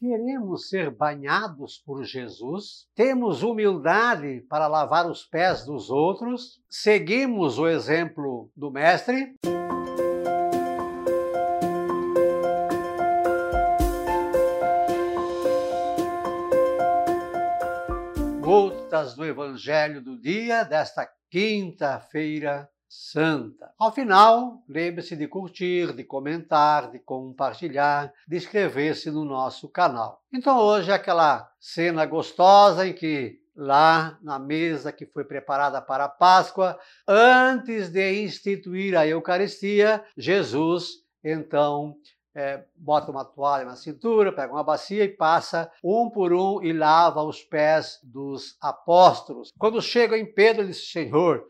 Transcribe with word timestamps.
Queremos 0.00 0.70
ser 0.70 0.90
banhados 0.90 1.76
por 1.76 2.02
Jesus? 2.04 2.86
Temos 2.94 3.42
humildade 3.42 4.40
para 4.48 4.66
lavar 4.66 5.06
os 5.06 5.26
pés 5.26 5.66
dos 5.66 5.90
outros? 5.90 6.58
Seguimos 6.70 7.58
o 7.58 7.68
exemplo 7.68 8.50
do 8.56 8.70
Mestre? 8.70 9.34
Gotas 18.40 19.14
do 19.14 19.26
Evangelho 19.26 20.02
do 20.02 20.18
dia 20.18 20.64
desta 20.64 21.06
quinta-feira 21.30 22.66
santa. 22.90 23.72
Ao 23.78 23.92
final, 23.92 24.64
lembre-se 24.68 25.14
de 25.14 25.28
curtir, 25.28 25.92
de 25.94 26.02
comentar, 26.02 26.90
de 26.90 26.98
compartilhar, 26.98 28.12
de 28.26 28.36
inscrever-se 28.36 29.12
no 29.12 29.24
nosso 29.24 29.68
canal. 29.68 30.20
Então 30.32 30.58
hoje 30.58 30.90
é 30.90 30.94
aquela 30.94 31.48
cena 31.60 32.04
gostosa 32.04 32.84
em 32.84 32.92
que 32.92 33.40
lá 33.54 34.18
na 34.22 34.40
mesa 34.40 34.90
que 34.90 35.06
foi 35.06 35.24
preparada 35.24 35.80
para 35.80 36.06
a 36.06 36.08
Páscoa, 36.08 36.76
antes 37.06 37.90
de 37.90 38.24
instituir 38.24 38.96
a 38.96 39.06
Eucaristia, 39.06 40.04
Jesus 40.16 41.04
então 41.22 41.94
é, 42.34 42.64
bota 42.74 43.12
uma 43.12 43.24
toalha 43.24 43.66
na 43.66 43.76
cintura, 43.76 44.32
pega 44.32 44.52
uma 44.52 44.64
bacia 44.64 45.04
e 45.04 45.08
passa 45.08 45.70
um 45.84 46.10
por 46.10 46.32
um 46.32 46.60
e 46.62 46.72
lava 46.72 47.22
os 47.22 47.42
pés 47.42 48.00
dos 48.02 48.56
apóstolos. 48.60 49.52
Quando 49.58 49.80
chega 49.80 50.18
em 50.18 50.26
Pedro, 50.26 50.62
ele 50.62 50.70
diz: 50.70 50.90
Senhor, 50.90 51.46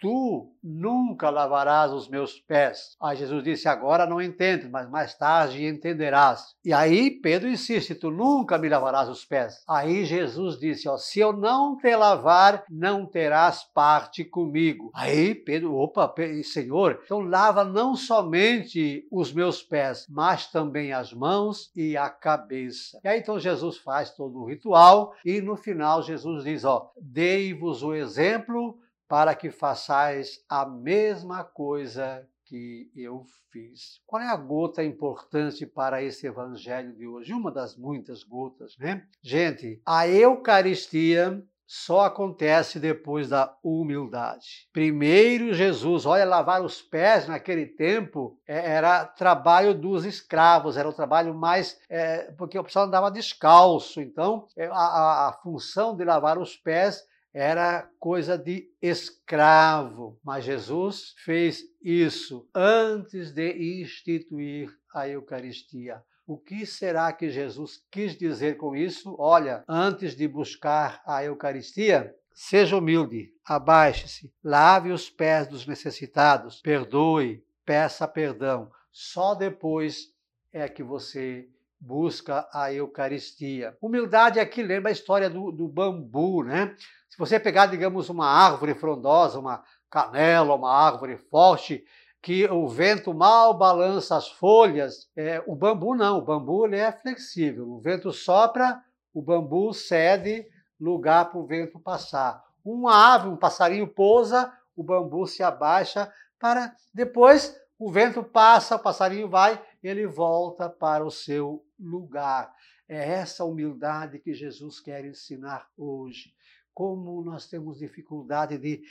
tu 0.00 0.50
nunca 0.62 1.30
lavarás 1.30 1.92
os 1.92 2.08
meus 2.08 2.38
pés. 2.38 2.96
Aí 3.00 3.16
Jesus 3.16 3.44
disse: 3.44 3.68
Agora 3.68 4.06
não 4.06 4.20
entendes, 4.20 4.68
mas 4.68 4.88
mais 4.88 5.14
tarde 5.14 5.64
entenderás. 5.64 6.54
E 6.64 6.72
aí 6.72 7.10
Pedro 7.10 7.48
insiste: 7.48 7.94
Tu 7.94 8.10
nunca 8.10 8.58
me 8.58 8.68
lavarás 8.68 9.08
os 9.08 9.24
pés. 9.24 9.62
Aí 9.68 10.04
Jesus 10.04 10.58
disse: 10.58 10.88
ó, 10.88 10.96
Se 10.96 11.20
eu 11.20 11.32
não 11.32 11.76
te 11.76 11.94
lavar, 11.94 12.64
não 12.68 13.06
terás 13.06 13.62
parte 13.62 14.24
comigo. 14.24 14.90
Aí 14.94 15.34
Pedro, 15.34 15.74
opa, 15.74 16.12
Senhor, 16.42 17.00
então 17.04 17.20
lava 17.20 17.62
não 17.62 17.94
somente 17.94 19.06
os 19.10 19.32
meus 19.32 19.62
pés, 19.62 20.06
mas 20.08 20.46
também 20.46 20.92
as 20.92 21.12
mãos 21.12 21.70
e 21.76 21.96
a 21.96 22.08
cabeça. 22.08 22.98
E 23.04 23.08
aí 23.08 23.20
então 23.20 23.38
Jesus 23.38 23.76
faz 23.76 24.10
todo 24.10 24.38
o 24.40 24.46
ritual 24.46 25.14
e 25.24 25.40
no 25.40 25.56
final 25.56 26.02
Jesus 26.02 26.44
diz: 26.44 26.64
Ó, 26.64 26.90
dei-vos 27.00 27.82
o 27.82 27.94
exemplo 27.94 28.78
para 29.10 29.34
que 29.34 29.50
façais 29.50 30.38
a 30.48 30.64
mesma 30.64 31.42
coisa 31.42 32.24
que 32.44 32.88
eu 32.94 33.24
fiz. 33.50 34.00
Qual 34.06 34.22
é 34.22 34.28
a 34.28 34.36
gota 34.36 34.84
importante 34.84 35.66
para 35.66 36.00
esse 36.00 36.28
evangelho 36.28 36.94
de 36.94 37.08
hoje? 37.08 37.32
Uma 37.32 37.50
das 37.50 37.76
muitas 37.76 38.22
gotas, 38.22 38.76
né? 38.78 39.04
Gente, 39.20 39.82
a 39.84 40.06
Eucaristia 40.06 41.44
só 41.66 42.02
acontece 42.02 42.78
depois 42.78 43.28
da 43.28 43.52
humildade. 43.64 44.68
Primeiro, 44.72 45.52
Jesus, 45.54 46.06
olha, 46.06 46.24
lavar 46.24 46.62
os 46.62 46.80
pés 46.80 47.26
naquele 47.26 47.66
tempo 47.66 48.38
é, 48.46 48.74
era 48.74 49.04
trabalho 49.04 49.74
dos 49.74 50.04
escravos, 50.04 50.76
era 50.76 50.88
o 50.88 50.92
trabalho 50.92 51.34
mais. 51.34 51.80
É, 51.88 52.30
porque 52.38 52.56
o 52.56 52.62
pessoal 52.62 52.86
andava 52.86 53.10
descalço, 53.10 54.00
então 54.00 54.46
é, 54.56 54.66
a, 54.66 54.70
a, 54.72 55.28
a 55.30 55.32
função 55.32 55.96
de 55.96 56.04
lavar 56.04 56.38
os 56.38 56.56
pés 56.56 57.10
era 57.32 57.88
coisa 57.98 58.36
de 58.36 58.68
escravo, 58.82 60.18
mas 60.24 60.44
Jesus 60.44 61.14
fez 61.24 61.62
isso 61.80 62.48
antes 62.54 63.32
de 63.32 63.80
instituir 63.82 64.70
a 64.92 65.08
Eucaristia. 65.08 66.02
O 66.26 66.38
que 66.38 66.64
será 66.64 67.12
que 67.12 67.30
Jesus 67.30 67.84
quis 67.90 68.16
dizer 68.16 68.56
com 68.56 68.74
isso? 68.74 69.16
Olha, 69.18 69.64
antes 69.68 70.14
de 70.14 70.28
buscar 70.28 71.02
a 71.04 71.24
Eucaristia, 71.24 72.14
seja 72.32 72.76
humilde, 72.76 73.32
abaixe-se, 73.44 74.32
lave 74.42 74.92
os 74.92 75.10
pés 75.10 75.48
dos 75.48 75.66
necessitados, 75.66 76.60
perdoe, 76.60 77.44
peça 77.64 78.06
perdão. 78.06 78.70
Só 78.92 79.34
depois 79.34 80.12
é 80.52 80.68
que 80.68 80.82
você 80.82 81.48
busca 81.80 82.46
a 82.52 82.72
Eucaristia. 82.72 83.76
Humildade 83.80 84.38
aqui 84.38 84.62
lembra 84.62 84.90
a 84.90 84.92
história 84.92 85.30
do, 85.30 85.50
do 85.50 85.66
bambu, 85.66 86.44
né? 86.44 86.74
Se 87.08 87.16
você 87.16 87.40
pegar, 87.40 87.66
digamos, 87.66 88.08
uma 88.08 88.26
árvore 88.26 88.74
frondosa, 88.74 89.38
uma 89.38 89.64
canela, 89.88 90.54
uma 90.54 90.72
árvore 90.72 91.16
forte, 91.16 91.82
que 92.22 92.46
o 92.48 92.68
vento 92.68 93.14
mal 93.14 93.56
balança 93.56 94.16
as 94.16 94.28
folhas, 94.28 95.08
é, 95.16 95.42
o 95.46 95.56
bambu 95.56 95.94
não, 95.94 96.18
o 96.18 96.22
bambu 96.22 96.66
ele 96.66 96.76
é 96.76 96.92
flexível. 96.92 97.66
O 97.68 97.80
vento 97.80 98.12
sopra, 98.12 98.82
o 99.14 99.22
bambu 99.22 99.72
cede 99.72 100.46
lugar 100.78 101.30
para 101.30 101.38
o 101.38 101.46
vento 101.46 101.80
passar. 101.80 102.42
Uma 102.62 103.14
ave, 103.14 103.28
um 103.28 103.36
passarinho 103.36 103.88
pousa, 103.88 104.52
o 104.76 104.82
bambu 104.82 105.26
se 105.26 105.42
abaixa 105.42 106.12
para 106.38 106.74
depois 106.92 107.58
o 107.80 107.90
vento 107.90 108.22
passa, 108.22 108.76
o 108.76 108.78
passarinho 108.78 109.26
vai, 109.26 109.58
ele 109.82 110.06
volta 110.06 110.68
para 110.68 111.02
o 111.02 111.10
seu 111.10 111.64
lugar. 111.78 112.54
É 112.86 113.12
essa 113.12 113.42
humildade 113.42 114.18
que 114.18 114.34
Jesus 114.34 114.78
quer 114.78 115.02
ensinar 115.06 115.66
hoje. 115.78 116.34
Como 116.74 117.22
nós 117.22 117.48
temos 117.48 117.78
dificuldade 117.78 118.58
de 118.58 118.82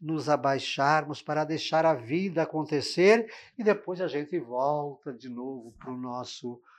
nos 0.00 0.30
abaixarmos 0.30 1.20
para 1.20 1.44
deixar 1.44 1.84
a 1.84 1.92
vida 1.92 2.42
acontecer 2.42 3.30
e 3.58 3.62
depois 3.62 4.00
a 4.00 4.08
gente 4.08 4.38
volta 4.38 5.12
de 5.12 5.28
novo 5.28 5.72
para 5.72 5.92
o 5.92 5.96
nosso 5.96 6.52
lugar 6.52 6.77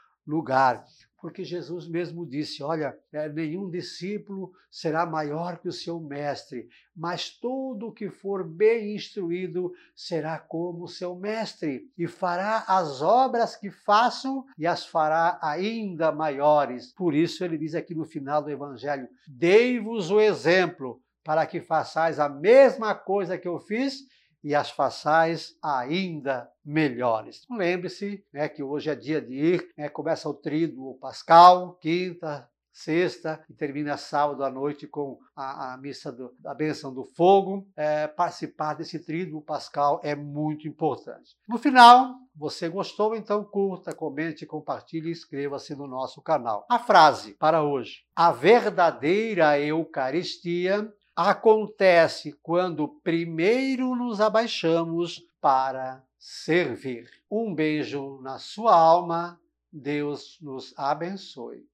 porque 1.22 1.44
Jesus 1.44 1.88
mesmo 1.88 2.26
disse: 2.26 2.64
Olha, 2.64 2.98
é, 3.12 3.28
nenhum 3.30 3.70
discípulo 3.70 4.52
será 4.72 5.06
maior 5.06 5.58
que 5.58 5.68
o 5.68 5.74
seu 5.74 6.00
mestre, 6.00 6.68
mas 6.96 7.30
todo 7.30 7.92
que 7.92 8.10
for 8.10 8.44
bem 8.44 8.96
instruído 8.96 9.74
será 9.96 10.40
como 10.40 10.86
o 10.86 10.88
seu 10.88 11.16
mestre, 11.16 11.92
e 11.98 12.08
fará 12.08 12.64
as 12.68 13.02
obras 13.02 13.56
que 13.56 13.70
faço 13.70 14.46
e 14.58 14.66
as 14.66 14.86
fará 14.86 15.38
ainda 15.42 16.12
maiores. 16.12 16.94
Por 16.94 17.14
isso, 17.14 17.44
ele 17.44 17.58
diz 17.58 17.76
aqui 17.76 17.94
no 17.94 18.06
final 18.06 18.42
do 18.42 18.50
Evangelho: 18.50 19.08
Dei-vos 19.28 20.10
o 20.10 20.20
exemplo 20.20 21.02
para 21.24 21.46
que 21.46 21.60
façais 21.60 22.20
a 22.20 22.30
mesma 22.30 22.96
coisa 22.96 23.38
que 23.38 23.48
eu 23.48 23.60
fiz 23.60 24.08
e 24.44 24.56
as 24.56 24.70
façais 24.70 25.56
ainda 25.62 26.50
melhores. 26.64 27.46
Lembre-se 27.50 28.24
né, 28.34 28.48
que 28.48 28.64
hoje 28.64 28.90
é 28.90 28.96
dia 28.96 29.22
de 29.22 29.34
ir, 29.34 29.70
né, 29.78 29.90
começa 29.90 30.30
o 30.30 30.34
tríduo 30.34 30.96
pascal, 30.96 31.76
quinta, 31.76 32.50
sexta 32.72 33.44
e 33.50 33.54
termina 33.54 33.98
sábado 33.98 34.44
à 34.44 34.50
noite 34.50 34.88
com 34.88 35.20
a, 35.36 35.74
a 35.74 35.78
missa 35.78 36.12
do, 36.12 36.34
da 36.40 36.54
bênção 36.54 36.94
do 36.94 37.04
fogo. 37.04 37.68
É, 37.76 38.08
participar 38.08 38.76
desse 38.76 39.00
tríduo 39.00 39.42
pascal 39.42 40.00
é 40.04 40.16
muito 40.16 40.68
importante. 40.68 41.36
No 41.48 41.58
final, 41.58 42.16
você 42.36 42.70
gostou? 42.70 43.16
Então 43.16 43.44
curta, 43.44 43.94
comente, 43.94 44.46
compartilhe 44.46 45.10
e 45.10 45.12
inscreva-se 45.12 45.76
no 45.76 45.88
nosso 45.88 46.22
canal. 46.22 46.66
A 46.70 46.80
frase 46.80 47.34
para 47.34 47.64
hoje: 47.64 48.04
A 48.16 48.32
verdadeira 48.32 49.60
Eucaristia 49.60 50.92
acontece 51.28 52.32
quando 52.42 52.88
primeiro 52.88 53.94
nos 53.94 54.22
abaixamos 54.22 55.22
para 55.42 56.02
servir. 56.18 57.10
Um 57.30 57.54
beijo 57.54 58.22
na 58.22 58.40
sua 58.40 58.74
alma. 58.74 59.38
Deus 59.72 60.38
nos 60.42 60.74
abençoe. 60.78 61.68